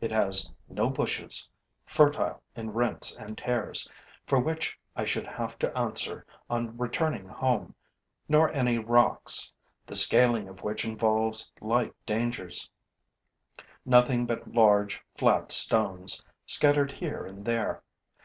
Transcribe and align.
It 0.00 0.10
has 0.10 0.50
no 0.68 0.90
bushes, 0.90 1.48
fertile 1.84 2.42
in 2.56 2.72
rents 2.72 3.14
and 3.14 3.38
tears, 3.38 3.88
for 4.26 4.40
which 4.40 4.76
I 4.96 5.04
should 5.04 5.28
have 5.28 5.60
to 5.60 5.72
answer 5.78 6.26
on 6.50 6.76
returning 6.76 7.28
home, 7.28 7.72
nor 8.28 8.50
any 8.52 8.80
rocks, 8.80 9.52
the 9.86 9.94
scaling 9.94 10.48
of 10.48 10.64
which 10.64 10.84
involves 10.84 11.52
like 11.60 11.94
dangers; 12.04 12.68
nothing 13.84 14.26
but 14.26 14.50
large, 14.52 15.00
flat 15.16 15.52
stones, 15.52 16.20
scattered 16.46 16.90
here 16.90 17.24
and 17.24 17.44
there. 17.44 17.84